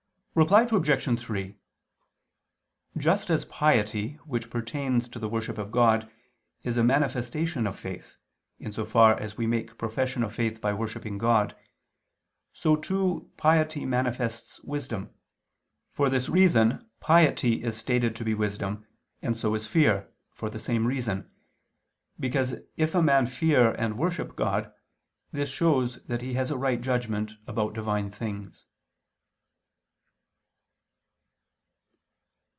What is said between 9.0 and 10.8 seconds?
as we make profession of faith by